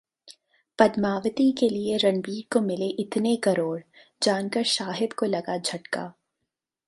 'पद्मावती' 0.79 1.51
के 1.51 1.69
लिए 1.69 1.97
रणवीर 1.97 2.45
को 2.53 2.61
मिले 2.61 2.87
इतने 2.99 3.35
करोड़, 3.35 3.79
जानकर 4.21 4.63
शाहिद 4.63 5.13
को 5.13 5.25
लगा 5.25 5.57
झटका 5.57 6.11